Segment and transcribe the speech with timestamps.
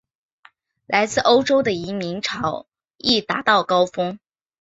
[0.87, 2.65] 来自欧洲的移民潮
[2.97, 4.17] 亦达到高峰。